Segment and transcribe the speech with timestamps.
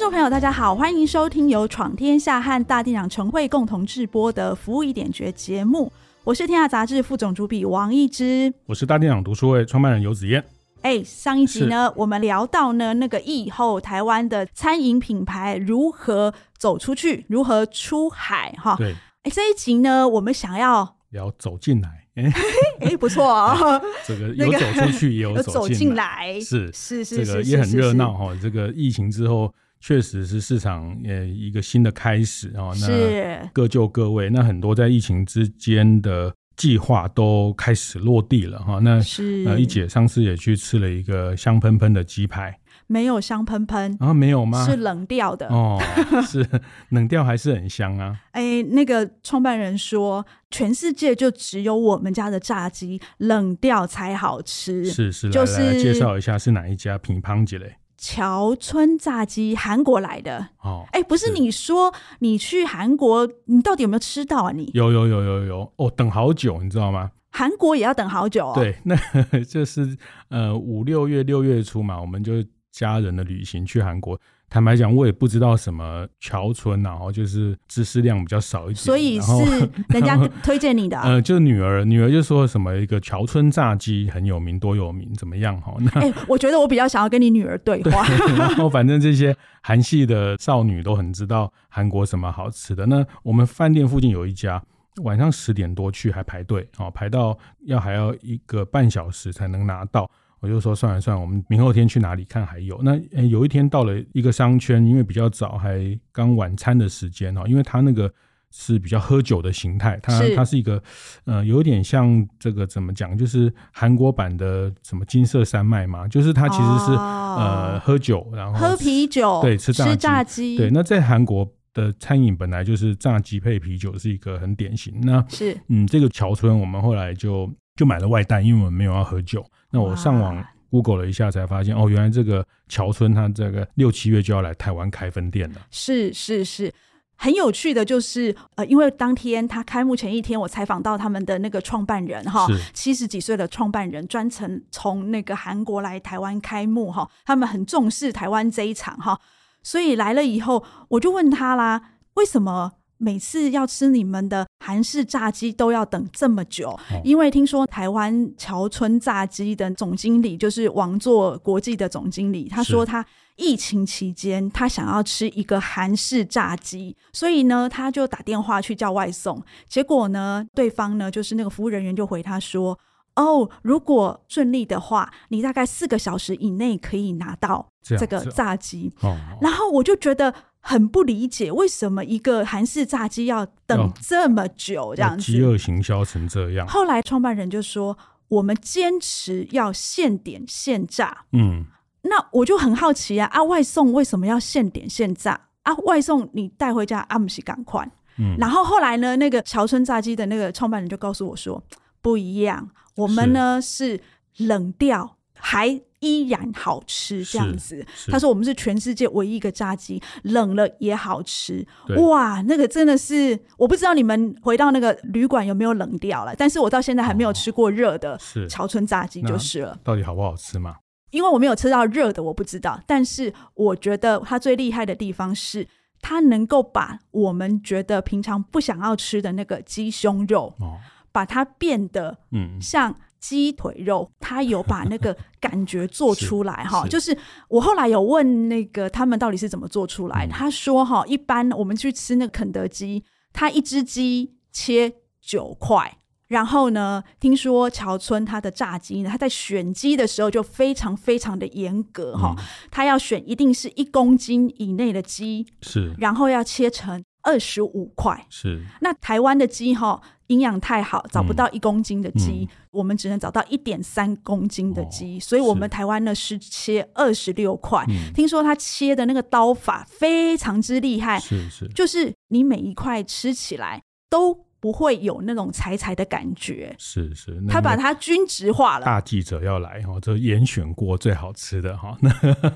[0.00, 5.92] 众朋友，大家好，欢迎收听由闯天下和大店长晨会共同制播的《服务一点绝》节目。
[6.24, 10.42] 我是天下杂志副总主笔王一之，我是大店长读书会创办人游子燕。
[10.80, 18.76] 哎，上一集呢，我们聊到呢那个疫后台湾的餐饮品牌如何走出去，如何出海哈。
[18.78, 22.06] 对，哎，这一集呢，我们想要聊走进来。
[22.14, 22.32] 哎
[22.88, 28.34] 哎，不错哦， 这 个有走出去，也有走进来，是是是，这个也很热闹哈。
[28.40, 29.52] 这个疫情之后。
[29.80, 38.78] 确实是市场呃一个新的开始哦，那各就各位，那很多在疫情之间的计划都开始落地了哈。
[38.82, 44.66] 那是呃一姐上次也去吃了一个香喷喷的鸡排，没有香喷喷啊，没有吗？
[44.66, 45.80] 是冷掉的哦，
[46.28, 46.46] 是
[46.90, 48.20] 冷掉还是很香啊？
[48.32, 57.76] 哎，那个创办人说，全世界就只有我们家的炸鸡冷掉才好吃，是是，就是介绍一下是哪一家品乓姐嘞？
[58.00, 60.86] 桥村炸鸡，韩国来的哦。
[60.92, 64.52] 哎，不是你说你去韩国，你到底有没有吃到啊？
[64.52, 67.10] 你有有有有有哦，等好久，你知道吗？
[67.30, 68.52] 韩国也要等好久哦。
[68.54, 68.96] 对，那
[69.44, 69.96] 就是
[70.30, 72.42] 呃五六月六月初嘛，我们就
[72.72, 74.18] 家人的旅行去韩国。
[74.50, 79.32] 坦白讲，我也不知道什么桥村，然后就是知识量比较少一点，所以是
[79.88, 81.00] 人家推荐你的。
[81.00, 85.58] 呃，就女儿，女儿就说什么一个桥村炸鸡很有名，多有名，怎么样？
[85.60, 88.04] 哈，那哎，我觉得我比较想要跟你女儿对话。
[88.36, 92.84] 然后反正这些韩系的少女都很知道韩国什么好吃的。
[92.86, 94.60] 那我们饭店附近有一家，
[95.04, 100.10] 晚上十点多去还排队，哦，排到要还要一个半小时才能拿到。
[100.40, 102.80] 我就说算了算了，我们明后天去哪里看还有。
[102.82, 108.12] 那有一天到了一个商圈，因为比较早，还刚晚餐的时间哦，因为他那个
[108.50, 110.82] 是比较喝酒的形态，它它是一个
[111.24, 120.70] 呃有点像这个怎么讲，就是韩国版的什么金色山脉嘛，就是它其实是、哦、呃喝酒，然后喝啤酒，对，吃炸鸡，吃炸鸡，对。
[120.70, 125.00] 那在韩国的餐饮本来就是炸鸡配啤酒是一个很典型。
[125.02, 127.48] 那是嗯，这个桥村我们后来就
[127.80, 129.42] 就买了外带，因为我们没有要喝酒。
[129.70, 135.62] 那我上网 Google 了一下，才发现哦，原来这个乔村他这个六七月就要来台湾开分店了。
[135.70, 136.70] 是是是，
[137.16, 149.18] 很有趣的，就是呃，因为当天他开幕前一天，我采访到他们的那个创办人哈，七十几岁的创办人，专程从那个韩国来台湾开幕哈，他们很重视台湾这一场哈，
[149.62, 151.80] 所以来了以后，我就问他啦，
[152.16, 152.72] 为什么？
[153.02, 163.04] 每次要吃你们的韩式炸鸡都要等这么久，因为听说台湾桥村炸鸡的总经理就是王座国际的总经理，他说他
[163.36, 172.78] 疫情期间他想要吃一个韩式炸鸡，所以呢他就打电话去叫外送，结果呢对方呢就是那个服务人员就回他说，
[173.16, 178.92] 哦，如果顺利的话，你大概四个小时以内可以拿到这个炸鸡，
[179.40, 180.32] 然后我就觉得。
[180.60, 186.66] 很不理解为什么一个韩式炸鸡要等这么久，这样子饥饿行销成这样。
[186.66, 187.96] 后来创办人就说
[188.28, 191.64] ：“我们坚持要现点现炸。”嗯，
[192.02, 195.48] 那我就很好奇啊，啊，外送为什么要现点现炸？
[195.62, 197.90] 啊，外送你带回家，阿姆西赶快。
[198.18, 201.62] 嗯，然后后来呢，那个桥村炸鸡的那个创办人就告诉我说
[202.02, 204.00] ：“不一样，我们呢是，
[204.34, 207.86] 是冷掉还。”依然好吃，这样子。
[208.06, 211.62] 他说：“我们是全世界唯一一个炸鸡，冷了也好吃。”
[212.08, 216.34] 哇，那个真的是，我不知道你们回到那个旅馆有没有冷掉了。
[216.34, 218.18] 但是我到现在还没有吃过热的
[218.48, 219.78] 潮村炸鸡，就是了。
[219.84, 220.76] 到底好不好吃嘛？
[221.10, 222.80] 因为我没有吃到热的，我不知道。
[222.86, 225.68] 但是我觉得它最厉害的地方是，
[226.00, 230.78] 它能够把我们觉得平常不想要吃的那个鸡胸肉，哦，
[231.12, 232.96] 把它变得嗯像。
[233.20, 237.16] 鸡腿肉，他有把那个感觉做 出来哈，就是
[237.48, 252.34] 我后来有问那个他们到底是怎么做出来，嗯、他说哈，一般我们去吃那个肯德基，他一只鸡切九块，然后呢，听说乔村他的炸鸡呢，他在选鸡的时候就非常非常的严格哈，
[252.70, 260.00] 他、嗯、要选一定是一公斤以内的鸡，是，然后要切成二十五块，是，那台湾的鸡哈。
[260.30, 262.44] 营养太好，找不到一公斤的鸡，嗯。
[262.44, 267.84] 嗯，我们只能找到一点三公斤的鸡，哦，所以我们台湾呢是切二十六块。
[268.14, 276.74] 听说他切的那个刀法非常之厉害，是是，就是你每一块吃起来都不会有那种柴柴的感觉。
[276.78, 278.84] 是是，他把它均值化了。
[278.84, 281.96] 大记者要来哈，这严选过最好吃的哈。
[282.00, 282.10] 那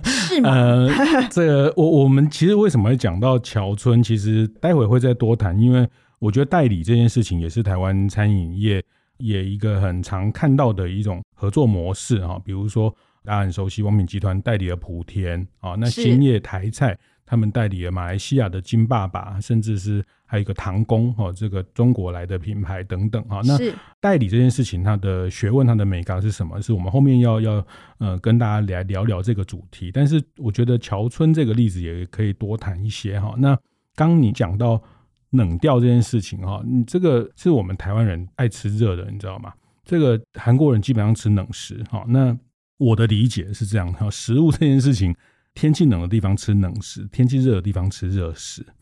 [0.05, 0.51] 是吗？
[0.53, 0.89] 呃，
[1.31, 4.03] 这个我我们其实为什么会讲到桥村？
[4.03, 8.85] 其实待会会再多谈，因为我觉得代理这件事情也是台湾餐饮业
[9.17, 12.39] 也一个很常看到的一种合作模式哈。
[12.45, 16.99] 比如说大家很熟悉王品集团代理了莆田啊，那兴业台菜。
[17.27, 20.05] 他们代理了马来西亚的金爸爸，甚至是
[20.35, 23.41] 还有一个唐宫哈，这个中国来的品牌等等哈。
[23.45, 23.57] 那
[24.01, 26.61] 代理这件事情，它的学问、它的美感是什么？
[26.61, 27.65] 是我们后面要要
[27.99, 29.93] 呃跟大家来聊聊这个主题。
[29.93, 33.33] 但是我觉得乔村这个例子也可以多谈一些哈。
[33.39, 33.57] 那
[33.95, 34.83] 刚你讲到
[35.31, 39.53] 冷调这件事情哈，你这个是我们台湾人爱吃热的，你知道吗？
[39.85, 42.05] 这个韩国人基本上吃冷食哈。
[42.09, 42.37] 那
[42.79, 45.15] 我的理解是这样哈，食物这件事情。
[45.55, 48.75] 天气冷的地方吃冷食，天气热的地方吃热食啊？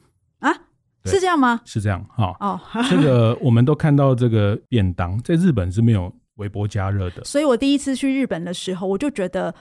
[1.05, 1.61] 是这样吗？
[1.65, 2.37] 是这样哈。
[2.41, 7.25] 哦， 这个我们都看到，这个便当在日本是没有微波加热的。
[7.25, 9.55] 所以我第一次去日本的时候，我就觉得，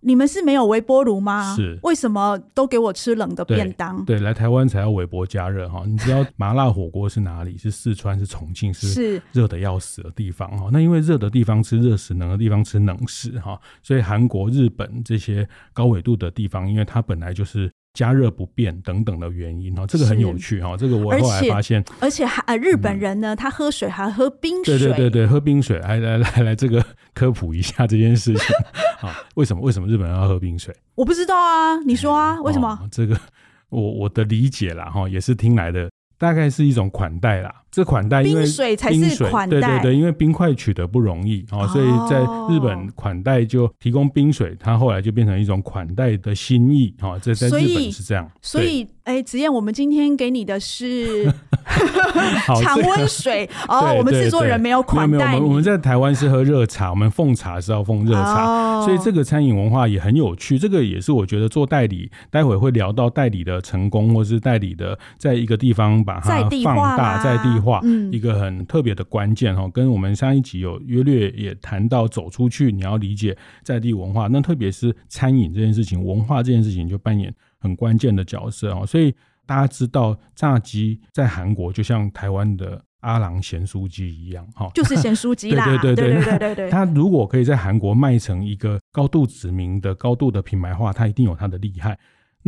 [0.00, 1.54] 你们是没有微波炉吗？
[1.56, 4.04] 是，为什么都给我吃冷的便当？
[4.04, 5.82] 对，对，来台湾才要微波加热哈。
[5.86, 7.56] 你知道麻辣火锅是哪里？
[7.58, 10.68] 是四川，是重庆，是热的要死的地方哈。
[10.72, 17.70] 那因为热的地方吃热食，冷的地方吃冷食哈，所以韩国、日本这些高纬度的地方，因为它本来就是。
[17.98, 26.80] 加热不便等等的原因哦，这个很有趣哈，这个我后来发现，而且还呃日本人呢，他喝水还喝冰水，对对对对，喝冰水，来来来来，这个
[27.12, 28.54] 科普一下这件事情
[29.00, 30.72] 啊，为什么为什么日本人要喝冰水？
[30.94, 32.78] 我不知道啊，你说啊，为什么？
[32.88, 33.18] 这个
[33.68, 35.90] 我我的理解啦哈，也是听来的。
[36.20, 48.30] 大概是一种款待啦，这款待因为冰水才是款待，对对对，因为冰块取得不容易啊，所以在日本款待就提供冰水，它后来就变成一种款待的心意啊，这在日本是这样。
[48.40, 51.32] 所以，哎，子燕，我们今天给你的是
[52.62, 60.58] 常温水哦，我们制作人没有款待，没有，我们我们在台湾是喝热茶，我们奉茶是要奉热茶，所以这个餐饮文化也很有趣。
[60.58, 65.98] 这个也是我觉得做代理，待会会聊到代理的成功，或是代理的在一个地方。
[66.04, 69.68] 把它放大，在地化，一个很特别的关键哈。
[69.68, 78.86] 跟我们上一集有约略也谈到，走出去你要理解在地文化，那特别是餐饮这件事情，文化这件事情就扮演很关键的角色哈。
[78.86, 79.14] 所以
[79.46, 85.64] 大家知道，炸鸡在韩国就像台湾的阿郎咸酥鸡一样哈，就是咸酥鸡啦。
[85.64, 86.70] 对对对对对对对。
[86.70, 91.98] 它如果可以在韩国卖成一个高度知名的、高度的品牌化，它一定有它的厉害。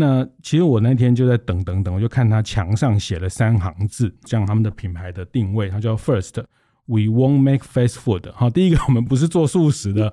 [0.00, 6.42] 那其实我那天就在等等等，我就看他墙上写了三行字，讲他们的品牌的定位，它叫 First
[6.86, 8.24] We won't make fast food。
[8.34, 10.12] 好，第一个我们不是做素食的，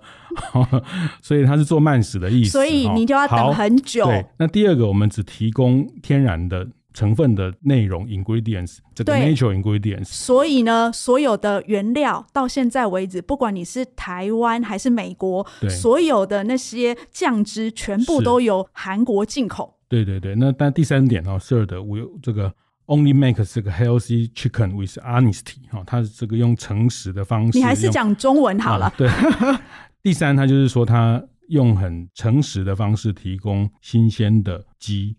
[1.23, 2.51] 所以它是做慢食的意思。
[2.51, 4.05] 所以你就要等很久。
[4.05, 10.05] 对，那第二个我们只提供天然的成分的内容 ingredients，这个 natural ingredients。
[10.05, 19.76] 所以呢，所有的原料到现在为止，不管你是台湾还是美国，所有的那些酱汁全部都由韩国进口。
[19.87, 22.53] 对对对，那但第三点哦，third，我有这个
[22.87, 27.57] only make 这个 healthy chicken with honesty 哈，它是这个用诚实的方式。
[27.57, 28.85] 你还是讲中文好了。
[28.87, 29.09] 啊、对，
[30.03, 35.15] 第三，它就是说，它用很诚实的方式提供新鲜的鸡。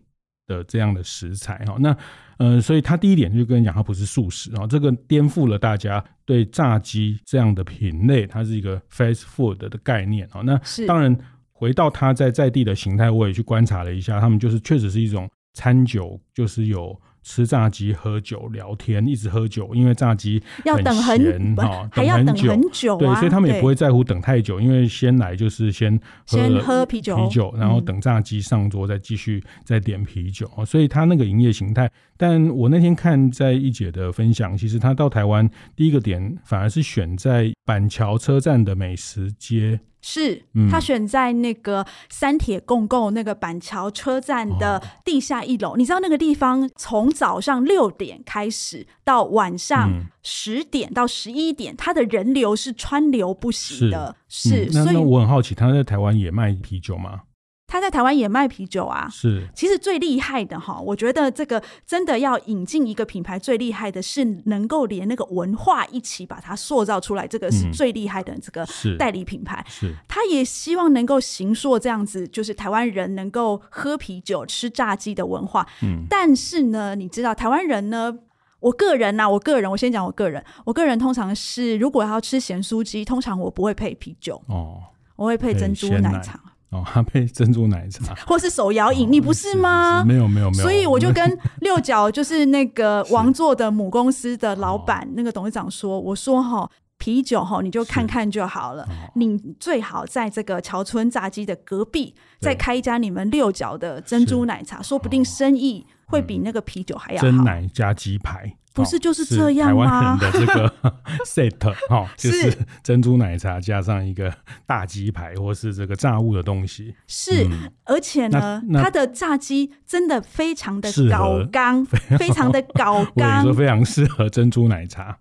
[0.49, 1.95] 的这样的食材哈，那
[2.39, 10.41] 呃，所以它第一点就跟你讲，它不是素食啊，这个颠覆了大家对炸鸡这样的品类，它是一个 fast food 的概念啊。
[10.41, 11.15] 那当然
[11.59, 16.97] 回到他在在地的形态，我也去观察了一下，他们就是确实是一种餐酒，就是有。
[17.21, 31.91] 吃炸鸡、喝酒、聊天，一直喝酒，因为炸鸡要等很哈，还要等很久，对，所以他们也不会在乎等太久，因为先来就是先喝先喝啤酒，啤酒，然后等炸鸡上桌再继续再点啤酒，所以他那个营业形态。
[32.15, 39.81] 但我那天看在一姐的分享，其实他到台湾第一个点反而是选在板桥车站的美食街。
[40.01, 54.15] 是他选在那个三铁共构那个板桥车站的地下一楼，哦，你知道那个地方从早上六点开始到晚上十点到十一点，他的人流是川流不息的。
[54.27, 57.21] 是，嗯，那那我很好奇，他在台湾也卖啤酒吗？
[57.69, 59.47] 他在台湾也卖啤酒啊，是。
[59.53, 69.63] 其实最厉害的哈，我觉得这个真的要引进一个品牌，最厉害的是能够连那个文化一起把它塑造出来，这个是最厉害的这个代理品牌。
[69.69, 69.93] 是。
[70.07, 75.67] 他也希望能够行塑这样子，就是台湾人能够喝啤酒、吃炸鸡的文化。
[75.83, 76.07] 嗯。
[76.09, 78.17] 但是呢，你知道台湾人呢，
[78.61, 84.81] 我个人呐、啊，我个人，我先讲我个人，我个人通常是如果要吃咸酥鸡，通常我不会配啤酒哦，
[85.15, 86.39] 我会配珍珠奶茶。
[86.71, 90.03] 哦， 哈配珍珠奶茶，或是手摇饮，你不是吗？
[90.03, 90.63] 没有没有没有。
[90.63, 96.69] 所以我就跟 六角，就是那个王座的母公司的老板，那个董事长说，我说哈。
[97.01, 98.85] 啤酒哈，你就看看就好了。
[99.15, 107.25] 你最好在这个桥村炸鸡的隔壁再开一家你们六角的珍珠奶茶，说不定生意会比那个啤酒还要好。
[107.25, 108.53] 真奶加鸡排。
[108.73, 109.85] 不是就是这样吗？
[109.85, 110.73] 台湾人的这个
[111.25, 114.33] set 哈， 就是珍珠奶茶加上一个
[114.65, 116.95] 大鸡排，或是这个炸物的东西。
[117.07, 117.47] 是，
[117.83, 121.85] 而且呢，它的炸鸡真的非常的高刚，
[122.17, 125.17] 非常的高刚，说非常适合珍珠奶茶。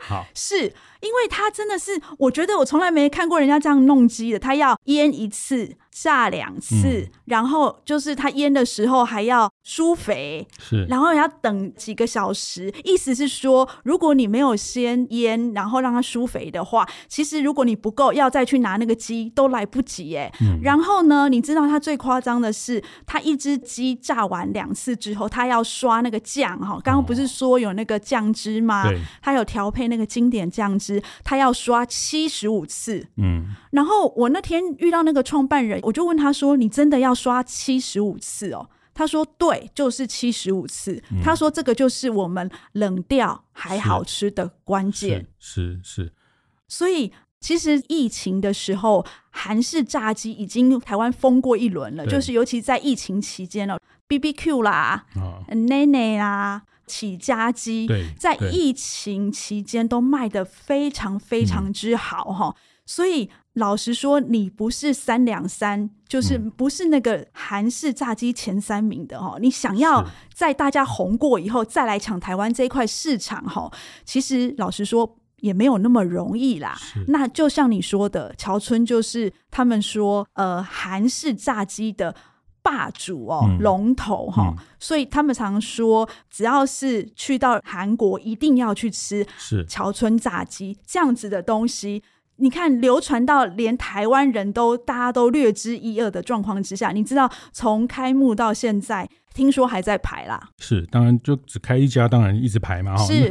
[0.00, 5.76] 好，是因为它真的是，我觉得我从来没看过人家这样弄鸡的，它要腌一次。
[5.98, 12.70] 炸两次，嗯、然后就是它腌的时候还要疏肥，是，然后要等几个小时。
[12.86, 20.32] 意思是说，如果你没有先腌，然后让它舒肥的话，其实如果你不够，要再去拿那个鸡都来不及哎。
[20.40, 26.80] 嗯、然后呢，你知道它最夸张的是，它一只鸡炸完两次之后，它要刷那个酱哈。
[26.82, 28.88] 刚刚不是说有那个酱汁吗？
[28.88, 33.06] 对，它有调配那个经典酱汁，它要刷七十五次。
[33.16, 35.80] 嗯，然后我那天遇到那个创办人。
[35.82, 41.00] 我就问他说：“你真的要刷七十五次哦？”他说：“对，就是七十五次。
[41.10, 46.10] 嗯”他说：“这个就是我们冷掉还好吃的关键。”是是。
[46.66, 52.06] 所以其实疫情的时候，韩式炸鸡已经台湾封过一轮了。
[52.06, 55.04] 就是尤其在疫情期间了，BBQ 啦、
[55.68, 62.48] 内内、哦、啦、起家鸡，对在疫情期间都卖得非常非常之好哈。
[62.48, 63.30] 嗯、所以。
[63.56, 69.34] 老实说，你不是三两三，就是不是那个韩式炸鸡前三名的哈。
[69.36, 73.70] 嗯、你想要在大家红过以后再来抢台湾这一块市场哈，
[74.04, 76.76] 其实老实说也没有那么容易啦。
[77.08, 82.14] 那就像你说的，桥村就是他们说呃韩式炸鸡的
[82.60, 92.02] 霸主哦，嗯、龙头哈，嗯、所以他们常说，只要是去到韩国，一定要去吃是桥村炸鸡这样子的东西。
[92.38, 99.08] 你看，流传到连台湾人都大家都略知一二的状况之下，你知道从开幕到现在。
[99.36, 102.96] 听说还在排啦，是当然就只开一家，当然一直排嘛。
[102.96, 103.30] 是，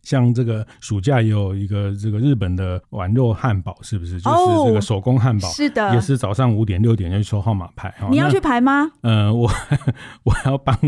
[0.00, 4.20] 像这个暑假也有一个这个日本的丸肉汉堡，是不是？
[4.20, 7.92] 就是这个手工汉堡，是的，也是早上五点六点就去抽号码牌。
[8.08, 8.88] 你要去排吗？
[9.00, 9.50] 呃，我
[10.22, 10.78] 我要帮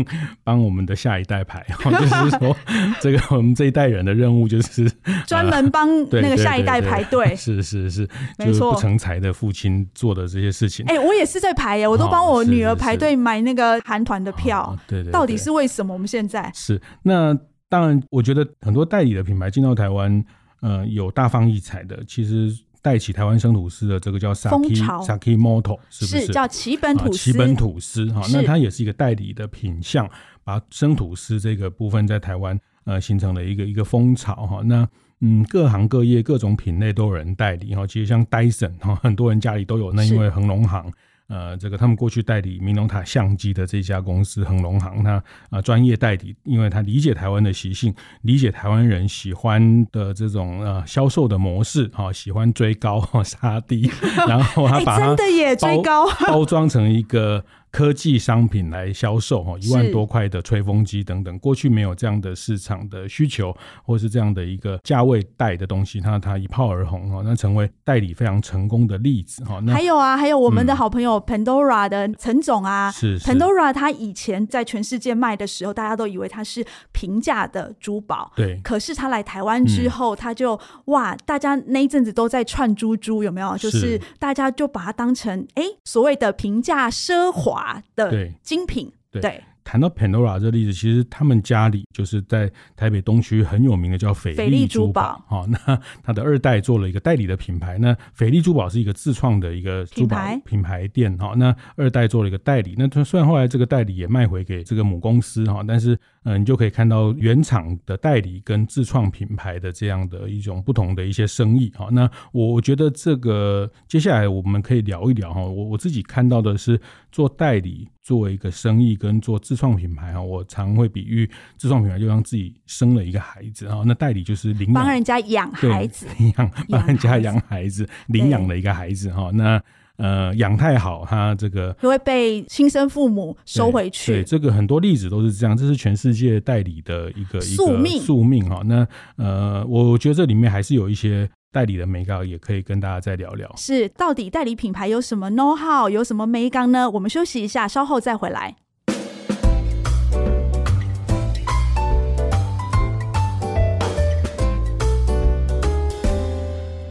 [0.45, 2.55] 帮我们的下一代排， 就是说
[3.01, 4.89] 这个我们这一代人的任务就是
[5.27, 7.35] 专门帮那个下一代排队。
[7.35, 8.07] 是是是，
[8.39, 10.85] 就是不成才的父亲做的这些事情。
[10.85, 14.33] 哎，我也是在排耶，我都帮我女儿排队买那个韩团的。
[14.37, 15.93] 票、哦、对，对对，到底是为什么？
[15.93, 20.23] 我们现在是那当然，我觉得很多代理的品牌进到台湾，
[20.61, 22.01] 呃，有大放异彩的。
[22.07, 22.49] 其实
[22.81, 27.17] 带起台湾生吐司的这个叫 Saki 潮 Saki Moto，是不是，是叫奇本吐司？
[27.31, 30.09] 崎本吐司哈，那它也是一个代理的品相，
[30.45, 34.61] 把生吐司这个部分在台湾呃形成了一个一个风潮哈。
[34.63, 34.87] 那
[35.19, 37.85] 嗯，各行各业各种品类都有人代理哈。
[37.85, 40.89] 其实像 Dyson 哈，很多人家里都有，那因为恒隆行。
[41.27, 53.91] 呃，这个他们过去代理明龙塔相机的这家公司恒隆行，他啊专业代理，因为他理解台湾的习性，理解台湾人喜欢的这种呃销售的模式，哈，喜欢追高杀低，
[54.27, 57.43] 然后他把它真的也追高包装成一个。
[57.71, 69.59] 科技商品来销售哈，一万多块的吹风机等等，过去没有这样的市场的需求，或是这样的一个价位带的东西，它它一炮而红哈，那成为代理非常成功的例子哈。
[69.63, 78.59] 那还有啊，还有我们的好朋友 Pandora 的陈总啊，是 Pandora，他以前在全世界卖的时候，大家都以为它是平价的珠宝，对。
[78.63, 83.55] 可是他来台湾之后，他就哇，大家那一阵子都在串珠珠，有没有？
[83.57, 87.56] 就是大家就把它当成哎所谓的平价奢华。
[87.95, 89.21] 的精品，对。
[89.21, 97.77] 对谈到 Pandora 这个例子，其实他们家里就是在台北东区很有名的叫斐丽珠宝，哈，那 他的二代做了一个代理的品牌。
[97.77, 102.75] 那斐丽珠宝是一个自创的一个珠宝品牌店，哈，那二代做了一个代理。
[102.77, 111.87] 那他虽然后来这个代理也卖回给这个母公司，哈，但是嗯，你就可以看到原厂的代理跟自创品牌的这样的一种不同的一些生意，哈。
[111.91, 116.79] 那我我觉得这个接下来我们可以聊一聊，哈，我我自己看到的是
[117.11, 117.87] 做代理。
[118.07, 129.29] 作为一个生意跟做自创品牌哈，我常会比喻自创品牌就像自己生了一个孩子啊，那代理就是领养， 帮人家养孩子，领养帮人家养孩子，领养了一个孩子哈。
[129.33, 129.61] 那
[129.97, 134.13] 呃养太好，他这个就会被亲生父母收回去。
[134.13, 138.61] 对，这个很多例子都是这样，这是全世界代理的一个宿命宿命哈。
[138.65, 138.87] 那
[139.17, 143.51] 呃，我觉得这里面还是有一些代理的眉角也可以跟大家再聊聊。
[143.55, 146.89] 是，到底代理品牌有什么 know how，有什么眉角呢？
[146.91, 148.55] 我们休息一下，稍后再回来。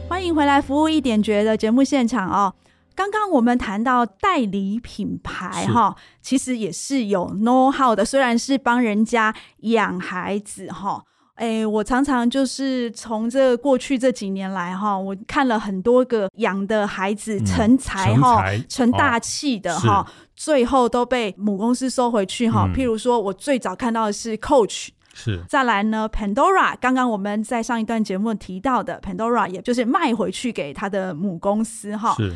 [0.09, 2.53] 欢迎回来，服务一点绝的节目现场哦。
[2.97, 11.03] 刚刚我们谈到代理品牌哈，其实也是有 know how 的，虽然是帮人家养孩子哈。
[11.35, 20.03] 哎，我常常就是从这过去这几年来哈，我看了很多个养的孩子成才哈，成大器的哈，
[20.35, 22.67] 最后都被母公司收回去哈。
[22.73, 32.15] 譬如说，我最早看到的是 Coach，是再来呢 Pandora，刚刚我们在上一段节目提到的 Pandora，也就是卖回去给他的母公司哈。
[32.15, 32.33] 是。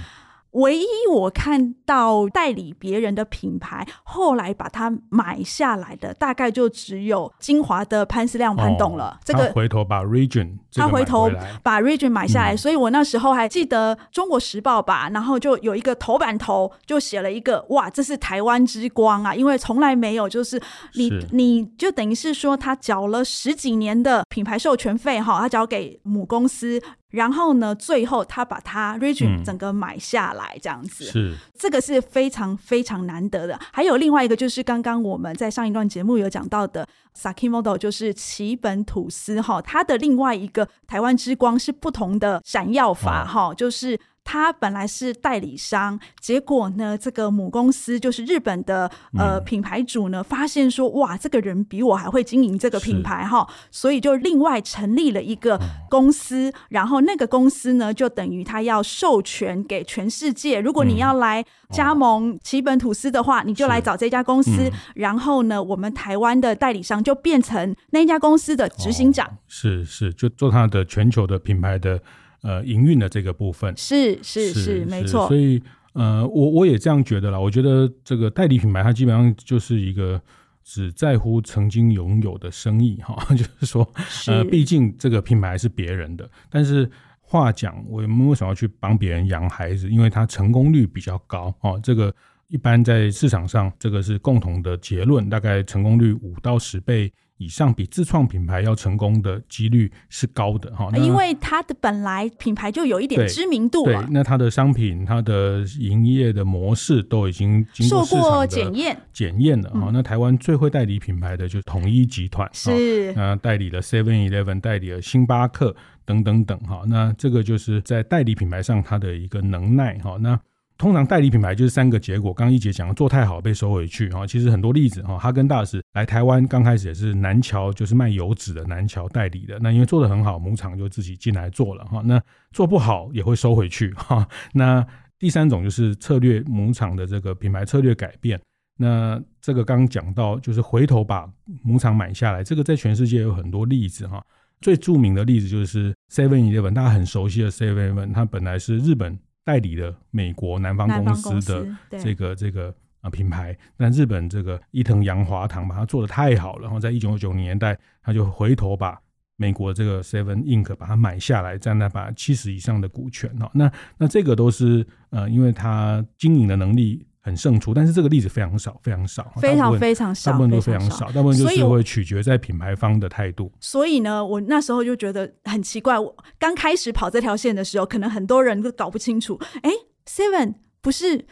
[0.51, 9.20] 唯一我看到代理别人的品牌，后来把它买下来的，大概就只有晶华的潘思亮潘董了。
[9.24, 11.29] 这个回头把 Region，他回头
[11.63, 20.62] 把 Region 买下来，嗯，所以我那时候还记得《中国时报》吧，然后就有一个头版头就写了一个哇，这是台湾之光啊，因为从来没有就是
[20.96, 26.81] 你是你就等于是说他缴了十几年的品牌授权费哈，他交给母公司。
[27.12, 33.60] 然后呢，最后他把它 region 整个买下来，这样子，嗯，是这个是非常非常难得的。
[33.72, 36.88] 还有另外一个就是刚刚我们在上一段节目有讲到的
[37.18, 44.00] Sakimoto，就是奇本吐司哈，它的另外一个台湾之光是不同的闪耀法哈，哦，就是。
[44.24, 55.60] 他本来是代理商，结果呢，这个母公司就是日本的呃品牌主呢，发现说，哇，这个人比我还会经营这个品牌哈，所以就另外成立了一个
[55.90, 72.01] 公司，然后那个公司呢，就等于他要授权给全世界，如果你要来加盟奇本吐司的话，你就来找这家公司，然后呢，我们台湾的代理商就变成那家公司的执行长，是是，就做他的全球的品牌的。
[72.41, 75.27] 呃，营运的这个部分是是是，是没错。
[75.27, 75.62] 所以
[75.93, 77.39] 呃，我我也这样觉得啦。
[77.39, 80.19] 我觉得这个代理品牌，它基本上就是一个
[80.63, 83.88] 只在乎曾经拥有的生意哈， 就是说，
[84.27, 86.27] 呃，毕竟这个品牌是别人的。
[86.50, 86.89] 但是
[87.20, 89.87] 话讲，我们为什么要去帮别人养孩子？
[89.89, 91.79] 因为它成功率比较高哦。
[91.83, 92.11] 这个
[92.48, 97.13] 一般在市场上，这个是共同的结论，大概成功率五到十倍。
[97.42, 109.90] 以上比自创品牌要成功的几率是高的哈，因为它的本来品牌就有一点知名度，对，那它的商品、它的营业的模式都已经经过市场检验检验了哈。
[109.92, 115.75] 那台湾最会代理品牌的就是统一集团，是那代理了 Seven Eleven，代理了星巴克
[116.06, 116.84] 等等等哈。
[116.86, 120.16] 那这个就是在代理品牌上它的一个能耐哈。
[120.22, 120.40] 那
[120.81, 132.20] 通常代理品牌就是三个结果，刚刚一姐讲的做太好被收回去哈，其实很多例子哈，哈根达斯来台湾刚开始也是南桥，就是卖油脂的南桥代理的，那因为做得很好，母厂就自己进来做了哈，那
[132.51, 134.27] 做不好也会收回去哈。
[134.55, 134.83] 那
[135.20, 138.41] 第三种就是策略母厂的这个品牌策略改变，
[138.75, 141.29] 那这个刚刚讲到就是回头把
[141.61, 144.20] 母厂买下来，这个在全世界有很多例子哈，
[144.61, 149.20] 最著名的例子就是 Seven Eleven，大家很熟悉的 Seven Eleven，它本来是日本。
[149.44, 151.68] 代理的美国南方公司的
[152.00, 159.00] 这个这个啊品牌，但日本这个伊藤洋华堂把它做的太好了，然后在一九九零年代，他就回头把
[159.36, 163.50] 美国这个 Seven Inc 把它买下来，占了把七十以上的股权哦。
[163.54, 167.06] 那那这个都是呃，因为他经营的能力。
[167.24, 173.51] 很胜出，但是这个例子非常少，非常少，非常非常少，大部分都非常少，大部分就是会取决在品牌方的态度。
[173.60, 179.70] 所以呢，我那时候就觉得很奇怪，我刚开始跑这条线的时候，可能很多人都搞不清楚，哎
[180.07, 181.27] ，Seven 不是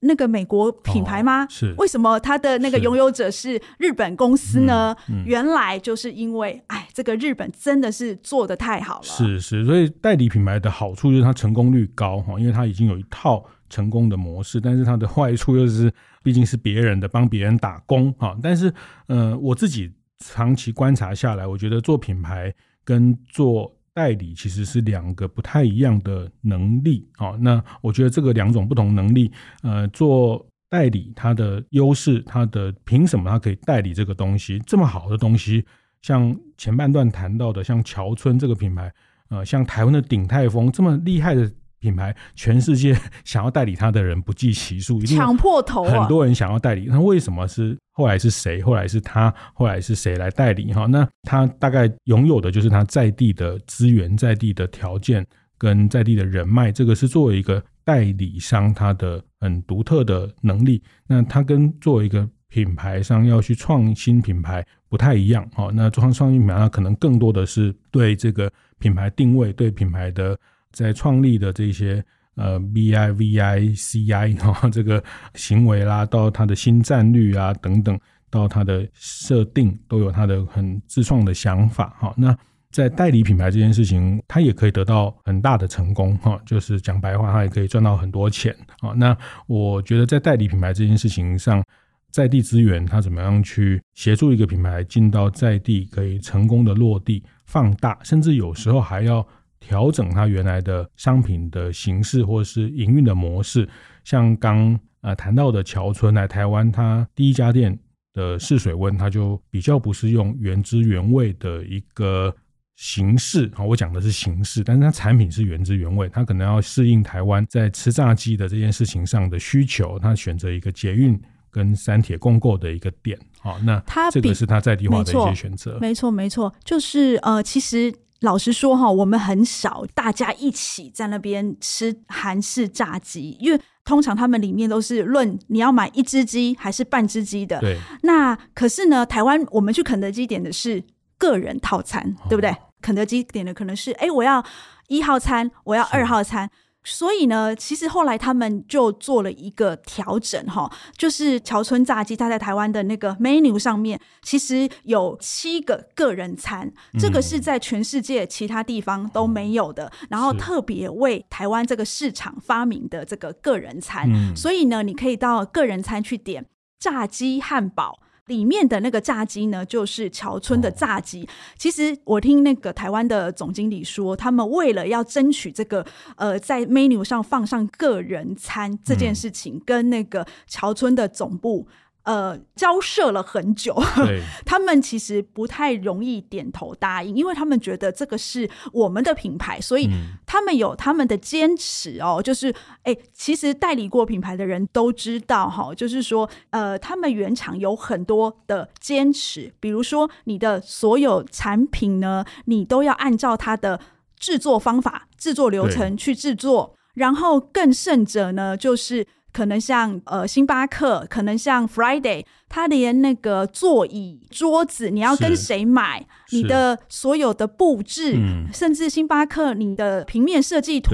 [0.00, 1.44] 那个美国品牌吗？
[1.44, 4.96] 哦，是，为什么它的那个拥有者是日本公司呢？
[5.10, 9.02] 嗯嗯，原来就是因为，哎，这个日本真的是做的太好了。
[9.02, 13.44] 是是，所以代理品牌的好处就是它成功率高哈，因为它已经有一套。
[13.68, 18.36] 成功的模式，但是它的坏处又是，毕竟是别人的，帮别人打工哈。
[18.42, 18.72] 但是，
[19.06, 27.30] 呃，我自己长期观察下来，我觉得做品牌跟做代理其实是两个不太一样的能力啊。
[27.40, 29.30] 那我觉得这个两种不同能力，
[29.62, 35.64] 呃，做代理它的优势，它的凭什么它可以代理这个东西这么好的东西？
[36.02, 38.92] 像前半段谈到的，像乔村这个品牌，
[39.28, 41.50] 呃，像台湾的鼎泰丰这么厉害的。
[41.78, 46.86] 品牌，全世界 想要代理他的人不计其数，一定抢破头，很多人想要代理。
[46.88, 48.62] 那为什么是后来是谁？
[48.62, 50.72] 后来是他，后来是谁来代理？
[50.72, 55.26] 哈，那他大概拥有的就是他在地的资源、在地的条件
[55.58, 56.72] 跟在地的人脉。
[56.72, 60.82] 这个是作为一个代理商他的很独特的能力。
[61.06, 65.48] 那他跟作为一个品牌商要去创新品牌，不太一样。
[65.56, 70.38] 哦，那创创新品牌呢，可能更多的是对这个品牌定位，对品牌的
[70.76, 75.02] 在创立的这些呃 B I V I C I 哈这个
[75.34, 81.96] 行为啦，到它的新战略啊等等，到它的设定都有它的很自创的想法。
[81.98, 82.36] 哈，那。
[82.72, 88.90] 在代理品牌这件事情，它也可以得到很大的成功哈，就是讲白话，它也可以赚到很多钱啊。
[88.90, 91.64] 那我觉得在代理品牌这件事情上，
[92.10, 99.26] 在地资源它怎么样去协助一个品牌进到在地，可以成功的落地放大，甚至有时候还要
[99.60, 103.68] 调整它原来的商品的形式或是营运的模式。
[104.04, 107.78] 像刚呃谈到的桥村来台湾，它第一家店
[108.12, 112.34] 的试水温，它就比较不是用原汁原味的一个。
[112.78, 121.18] 形式啊，我讲的是形式，但是它产品是原汁原味，它可能要适应台湾在吃炸鸡的这件事情上的需求，它选择一个捷运
[121.50, 140.82] 跟三铁共构的一个点，好，那它这个是它在地化的一些选择，没错没错，就是呃，其实老实说哈，我们很少大家一起在那边吃韩式炸鸡，因为通常他们里面都是论你要买一只鸡还是半只鸡的，对，那可是呢，台湾我们去肯德基点的是
[141.18, 142.54] 个人套餐，对不对？
[142.82, 144.44] 肯德基点的可能是，哎，我要
[144.88, 146.48] 一号餐，我要二号餐，
[146.88, 166.46] 所以呢，其实后来他们就做了一个调整，哈，就是桥村炸鸡，它在台湾的那个 menu 上面，其实有七个个人餐，这个是在全世界其他地方都没有的，然后特别为台湾这个市场发明的这个个人餐，所以呢，你可以到个人餐去点
[166.78, 167.98] 炸鸡汉堡。
[168.26, 171.24] 里面的那个炸鸡呢，就是桥村的炸鸡。
[171.24, 171.28] 哦。
[171.56, 175.84] 其实我听那个台湾的总经理说，他们为了要争取这个
[176.16, 181.66] 呃，在 menu 上放上个人餐这件事情，嗯、跟那个桥村的总部。
[182.06, 183.74] 呃，交涉了很久，
[184.46, 189.90] 他们其实不太容易点头答应，因为他们觉得这个是我们的品牌，所以
[190.24, 192.22] 他们有他们的坚持哦。
[192.22, 192.48] 就是，
[192.84, 203.80] 哎、欸，其实代理过品牌的人都知道哈，就是说，呃，他们原厂有很多的坚持，比如说你的所有产品呢，你都要按照它的
[204.16, 209.04] 制作方法、制作流程去制作，然后更甚者呢，就是。
[209.36, 220.90] 可能像呃星巴克，可能像 Friday，他连那个座椅、桌子，你要跟谁买，你的所有的布置，嗯、甚至星巴克你的平面设计图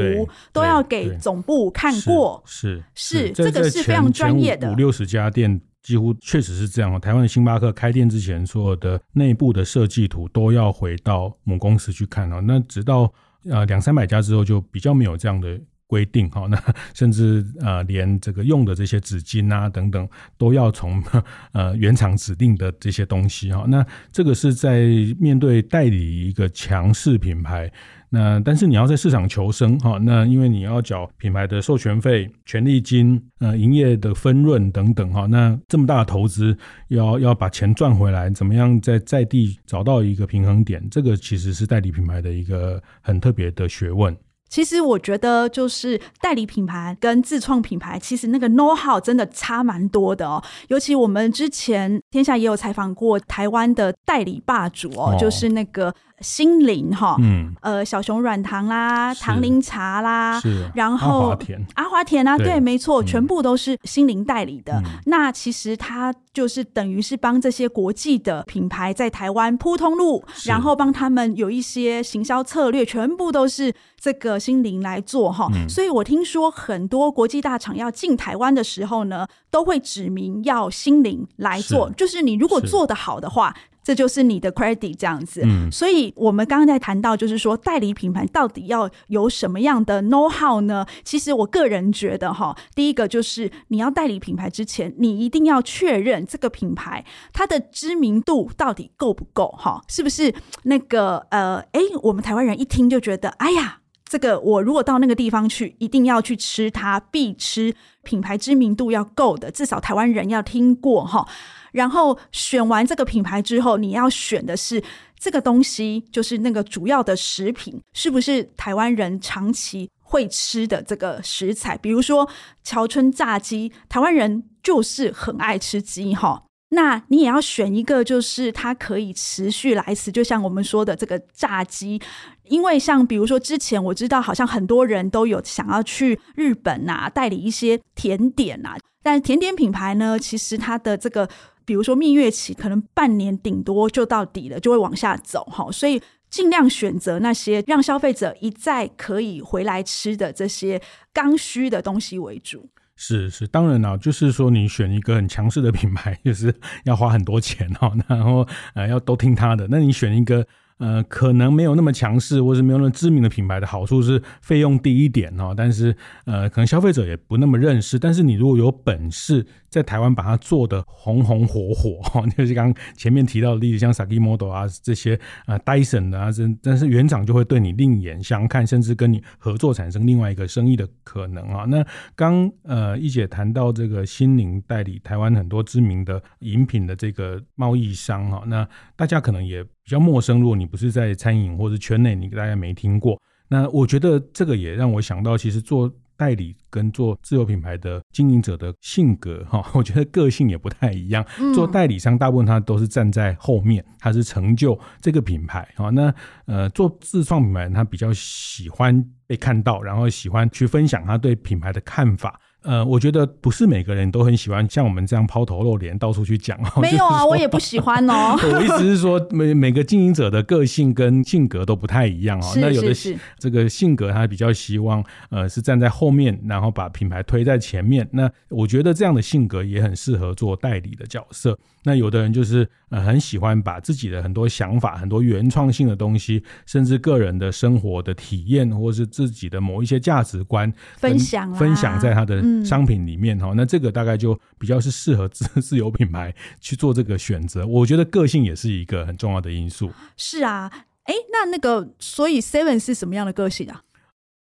[0.52, 2.42] 都要给总部看过。
[2.44, 4.72] 是是，是，这个是非常专业的。
[4.72, 7.00] 五六十家店几乎确实是这样。
[7.00, 12.40] 台湾的星巴克开店之前，所有的内部的设计图都要回到母公司去看哦。
[12.44, 13.08] 那直到
[13.48, 15.60] 呃两三百家之后，就比较没有这样的。
[15.92, 16.58] 规定 哈，那
[16.94, 21.02] 甚至呃，连这个用的这些纸巾啊等等，都要从
[21.52, 23.66] 呃原厂指定的这些东西哈。
[23.68, 24.86] 那这个是在
[25.20, 27.70] 面对代理一个强势品牌，
[28.08, 36.56] 那但是你要在市场求生哈，那因为你要缴品牌的授权费、权利金、呃营业的分润等等哈，那这么大的投资，
[36.88, 40.82] 要要把钱赚回来，怎么样在在地找到一个平衡点？
[40.90, 44.16] 这个其实是代理品牌的一个很特别的学问。
[44.52, 50.44] 其实我觉得，就是代理品牌跟自创品牌，其实那个 know how 真的差蛮多的哦。
[50.68, 55.92] 尤其我们之前天下也有采访过台湾的代理霸主哦，哦就是那个。
[56.22, 64.74] 心灵哈，嗯，呃，小熊软糖啦，唐宁茶啦，是，然后阿华田，阿华田啊，对，没错，全部都是心灵代理的。
[64.84, 75.48] 嗯、那其实它就是等于是帮这些国际的品牌在台湾铺通路，然后帮他们有一些行销策略，全部都是这个心灵来做哈。
[75.54, 83.54] 嗯、所以我听说很多国际大厂要进台湾的时候呢，都会指明要心灵来做，就是你如果做得好的话。
[83.82, 90.86] 这就是你的 credit 这样子，嗯，所以我们刚刚在谈到，就是说代理品牌到底要有什么样的 know how 呢？
[91.04, 103.80] 其实我个人觉得哈，第一个就是你要代理品牌之前，你一定要确认这个品牌它的知名度到底够不够哈，是不是那个呃，哎，我们台湾人一听就觉得，哎呀，
[104.12, 111.26] 这个我如果到那个地方去，一定要去吃它，必吃，品牌知名度要够的，至少台湾人要听过哈。
[111.72, 114.84] 然后选完这个品牌之后，你要选的是
[115.18, 121.78] 这个东西，就是那个主要的食品，是不是台湾人长期会吃的这个食材？
[121.78, 122.28] 比如说
[122.62, 126.42] 桥村炸鸡，台湾人就是很爱吃鸡哈。
[126.74, 132.00] 那你也要选一个，就是它可以持续来吃，就像我们说的这个炸鸡，
[132.44, 138.78] 因为像比如说之前我知道，好像很多人都有想要去日本啊，代理一些甜点啊。
[139.02, 141.28] 但甜点品牌呢，其实它的这个
[141.66, 145.70] 比如说蜜月期，可能半年顶多就到底了，就会往下走哈。
[145.70, 150.80] 所以尽量选择那些让消费者一再可以回来吃的这些
[151.12, 152.70] 刚需的东西为主。
[152.96, 159.66] 是是，当然了，就是说你选一个很强势的品牌， 就是要花很多钱哦，然后呃要都听他的。
[159.70, 160.46] 那你选一个。
[160.78, 165.54] 呃，可能没有那么强势，或是没有那么知名的品牌的好处是费用低一点哦。
[165.56, 167.98] 但是，呃，可能消费者也不那么认识。
[167.98, 181.64] 但是，你如果有本事在台湾把它做得红红火火，哈， 就是刚前面提到的例子，像 Saki Model 啊这些啊，Dyson 啊，这但是原厂就会对你另眼相看，甚至跟你合作产生另外一个生意的可能啊。
[181.64, 181.84] 那
[182.16, 189.64] 刚呃，一姐谈到这个心宁代理台湾很多知名的饮品的这个贸易商哈，那大家可能也。
[189.84, 193.20] 比较陌生，如果你不是在餐饮或者圈内，你大家没听过。
[193.48, 201.24] 那我觉得这个也让我想到，其实做代理跟做自有品牌的经营者的性格哈，我觉得个性也不太一样。
[201.52, 205.90] 做代理商大部分他都是站在后面，他是成就这个品牌啊。
[205.90, 206.14] 那
[206.46, 212.40] 呃，做自创品牌，他比较喜欢被看到，然后喜欢去分享他对品牌的看法。
[212.62, 216.58] 呃，我觉得不是每个人都很喜欢像我们这样抛头露脸到处去讲。
[216.80, 218.36] 没有啊，我也不喜欢哦。
[218.54, 222.52] 我意思是说，每每个经营者的个性跟性格都不太一样哦。
[222.56, 222.94] 那有的
[223.38, 228.08] 这个性格他比较希望呃是站在后面，然后把品牌推在前面。
[228.12, 231.58] 那我觉得这样的性格也很适合做代理的角色。
[231.84, 242.42] 那有的人就是呃很喜欢把自己的很多想法、很多原创性的东西，甚至个人的生活的体验，或是自己的某一些价值观分享分享在他的。
[242.64, 247.66] 商品里面哈，那这个大概就比较是适合自 自由品牌去做这个选择。
[247.66, 249.90] 我觉得个性也是一个很重要的因素。
[250.16, 250.70] 是啊，
[251.04, 253.82] 哎，那那个，所以 Seven 是什么样的个性啊？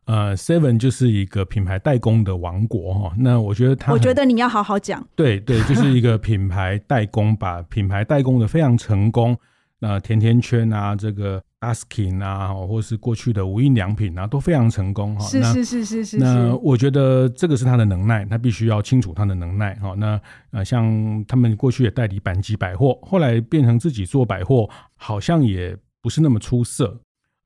[0.06, 3.14] 呃，Seven 就是一个品牌代工的王国哈。
[3.18, 5.06] 那我觉得他，我觉得你要好好讲。
[5.16, 9.38] 对对，就是一个品牌代工， 把品牌代工的非常成功。
[9.84, 15.26] 那甜甜圈啊，这个 Daskin 啊，或是过去的无印良品啊，都非常成功哈。
[15.26, 16.18] 是是是是是。
[16.18, 19.96] 那我觉得这个是他的能耐，他必须要清楚他的能耐哈。
[19.98, 27.00] 那呃，像他们过去也代理板机百货，后来变成自己做百货，好像也不是那么出色。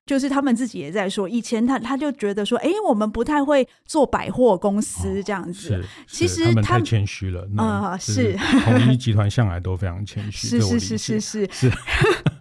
[0.06, 5.74] 就是他们自己也在说，以前他他就觉得说，哎，我们不太会做百货公司这样子。
[5.74, 10.48] 哦、其实他们太谦虚了啊，是统一集团向来都非常谦虚。
[10.48, 11.72] 是是是是是是。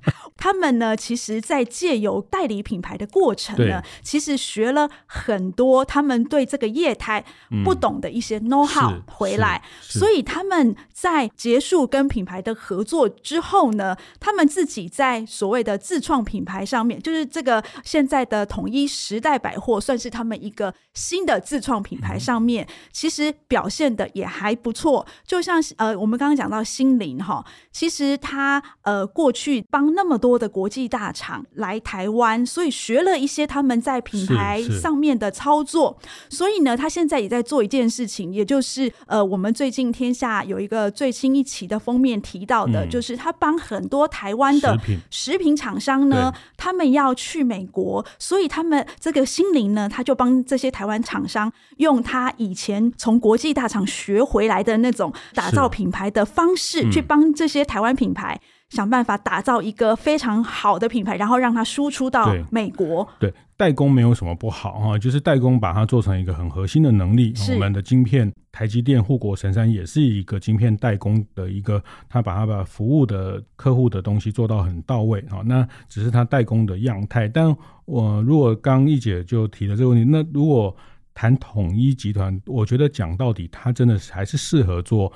[0.45, 7.25] 他们呢，其实，在借由代理品牌的过程呢，其实学了很多他们对这个业态
[7.65, 25.07] 不懂的一些 know how 回来，所以他们在结束跟品牌的合作之后呢，他们自己在所谓的自创品牌上面，就是这个现在的统一时代百货，算是他们一个新的自创品牌上面，其实表现的也还不错。
[25.27, 30.34] 就像呃，我们刚刚讲到心灵哈，其实他呃过去帮那么多。
[30.39, 35.99] 的国际大厂来台湾，所以学了一些他们在品牌上面的操作。
[36.29, 44.79] 所以呢，他现在也在做一件事情，也就是呃，我们最近天下有一个最新一期的封面提到的，嗯、就是他帮很多台湾的
[45.11, 45.55] 食品。
[45.55, 58.41] 厂商呢，他们要去美国，所以他们这个心灵呢，他就帮这些台湾厂商用他以前从国际大厂学回来的那种打造品牌的方式，去帮这些台湾品牌。
[58.75, 63.07] 想办法打造一个非常好的品牌，然后让它输出到美国。
[63.21, 67.33] 对，对，代工没有什么不好啊，就是代工把它做成一个很核心的能力。
[67.53, 75.39] 我们的晶片，台积电、护国神山也是一个晶片代工的一个，他把它把服务的客户的东西做到很到位啊。
[75.45, 77.29] 那只是他代工的样态。
[77.29, 80.75] 但我如果刚一姐就提了这个问题，那如果
[81.15, 85.13] 谈统一集团，我觉得讲到底，他真的还是适合做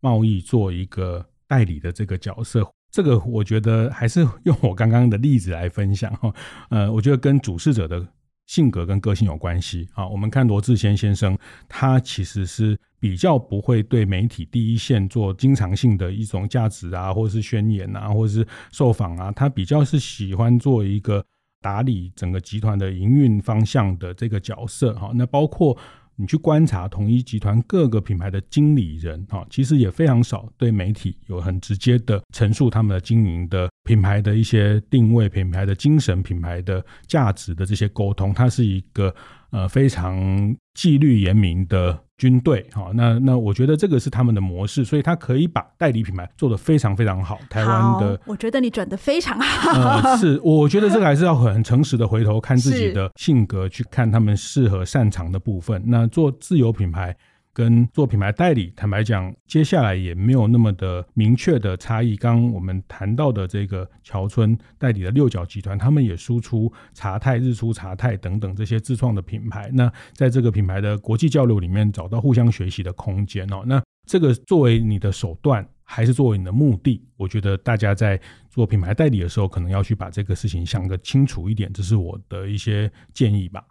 [0.00, 2.64] 贸易，做一个代理的这个角色。
[2.92, 6.32] 这个我觉得还是用我刚刚的例子来分享哈，
[6.68, 8.06] 呃，我觉得跟主事者的
[8.46, 10.06] 性格跟个性有关系啊。
[10.06, 11.36] 我们看罗志谦先生，
[11.70, 21.24] 他其实是比较不会对媒体第一线做经常性的一种价值啊，或者是宣言啊，或者是受访啊，他比较是喜欢做一个
[21.62, 25.10] 打理整个集团的营运方向的这个角色哈。
[25.14, 25.74] 那包括。
[26.22, 39.12] 你去观察统一集团各个品牌的经理人，哈，其实也非常少对媒体有很直接的陈述他们的经营的品牌的一些定位、品牌的精神、品牌的价值的这些沟通，它是一个
[39.50, 41.98] 呃非常纪律严明的。
[42.22, 47.40] 军队，好，那那我觉得这个是他们的模式，所以他可以把代理品牌做得非常非常好。
[47.50, 49.72] 台湾的，我觉得你转的非常好。
[49.72, 55.82] 呃，是，我觉得这个还是要很诚实的回头看自己的性格，去看他们适合擅长的部分。
[55.84, 57.12] 那做自有品牌，
[57.54, 62.16] 跟做品牌代理，坦白讲，接下来也没有那么的明确的差异。
[62.16, 69.70] 刚刚我们谈到的这个桥村代理的六角集团，他们也输出茶太、日出茶太等等这些自创的品牌。
[69.74, 73.62] 那在这个品牌的国际交流里面，找到互相学习的空间哦。
[73.66, 77.04] 那这个作为你的手段，还是作为你的目的？
[77.16, 78.18] 我觉得大家在
[78.50, 81.70] 做品牌代理的时候，可能要去把这个事情想个清楚一点。
[81.72, 83.62] 这是我的一些建议吧。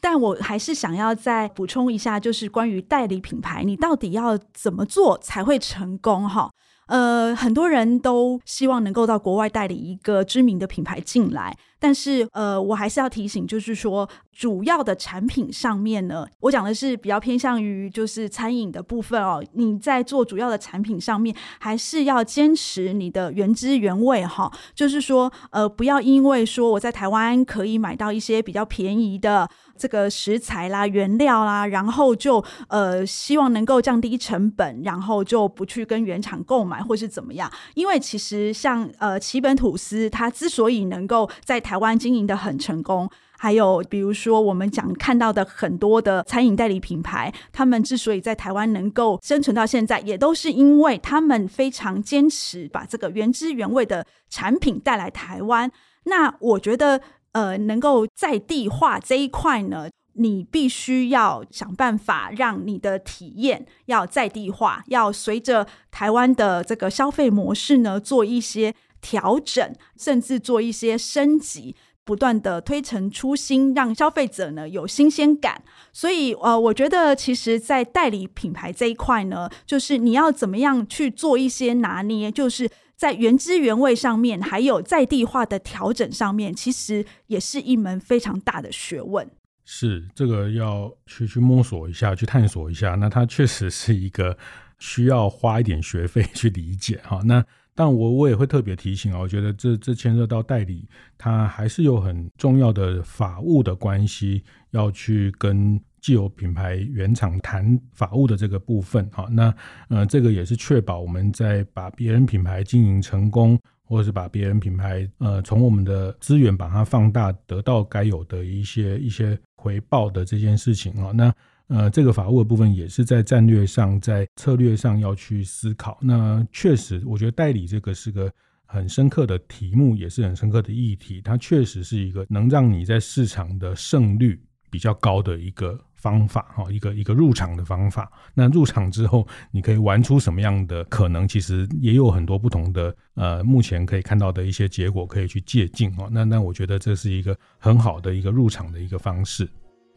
[0.00, 6.28] 但我还是想要再补充一下，就是关于代理品牌，你到底要怎么做才会成功？
[6.28, 6.50] 哈，
[6.86, 11.56] 呃，很多人都希望能够到国外代理一个知名的品牌进来。
[11.82, 19.42] 但是，呃，我还是要提醒，就是说，主要的产品上面呢，我讲的是比较偏向于就是餐饮的部分哦。
[19.54, 24.52] 你在做主要的产品上面，还是要坚持你的原汁原味哈。
[24.74, 29.48] 就是说，呃，不要因为说我在台湾可以买到一些比较便宜的
[29.80, 37.50] 这个食材啦、原料啦，然后就呃希望能够降低成本，然后就不去跟原厂购买或是怎么样。
[37.72, 55.72] 因为其实像呃奇本吐司，它之所以能够在台湾经营得很成功，还有比如说我们讲看到的很多的餐饮代理品牌，他们之所以在台湾能够生存到现在，也都是因为他们非常坚持把这个原汁原味的产品带来台湾。
[56.04, 56.98] 那我觉得，
[57.32, 68.74] 呃，能够在地化这一块呢，你必须要想办法让你的体验要在地化，要随着台湾的这个消费模式呢做一些。
[69.02, 75.64] 调整，甚至做一些升级，不断的推陈出新，让消费者呢有新鲜感。
[75.90, 82.68] 所以，呃，我觉得其实，在代理品牌这一块呢，就是你要怎么样去做一些拿捏，就是
[83.00, 89.26] 在原汁原味上面，还有在地化的调整上面，其实也是一门非常大的学问。
[89.64, 92.96] 是，这个要去去摸索一下，去探索一下。
[92.96, 94.36] 那它确实是一个
[94.78, 97.22] 需要花一点学费去理解哈。
[97.24, 97.42] 那
[97.74, 100.86] 但我我也会特别提醒啊，我觉得这这牵涉到代理，
[101.16, 109.28] 它还是有很重要的法务的关系，要去跟既有品牌原厂谈法务的这个部分哈。
[109.30, 109.54] 那
[109.88, 121.12] 呃，这个也是确保我们在把别人品牌经营成功，或者是把别人品牌呃从我们的资源把它放大，得到该有的一些一些回报的这件事情啊。
[121.12, 121.34] 那
[121.68, 125.96] 呃，这个法务的部分也是在战略上、在策略上要去思考。
[126.00, 128.28] 那确实，我觉得代理这个是个
[128.66, 131.22] 很深刻的题目，也是很深刻的议题。
[131.22, 138.10] 它确实是一个能让你在市场的胜率比较高的一个方法，哈，一个一个入场的方法。
[138.34, 141.28] 那入场之后，你可以玩出什么样的可能？
[141.28, 146.08] 其实也有很多不同的，呃，目前可以看到的一些结果可以去借鉴，哦。
[146.10, 149.48] 那那我觉得这是一个很好的一个入场的一个方式。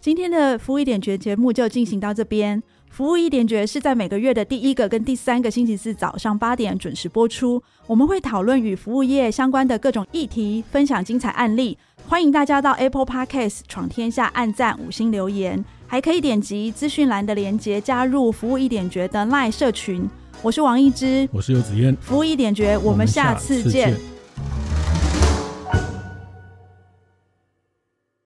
[0.01, 2.61] 今天的服务一点绝节目就进行到这边。
[2.89, 7.63] 服务一点绝是在每个月的第一个跟第三个星期四早上八点准时播出。
[7.87, 11.77] 我们会讨论与服务业相关的各种议题，分享精彩案例。
[12.05, 15.63] 欢迎大家到 Apple Podcast 闯天下按赞五星留言，
[15.93, 20.09] 还可以点击资讯栏的链接加入服务一点觉的 LINE 社群。
[20.41, 21.95] 我是王一之，我是游子燕。
[22.01, 23.95] 服务一点觉，我们下次见。